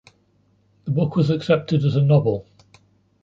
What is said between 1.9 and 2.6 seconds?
a novel.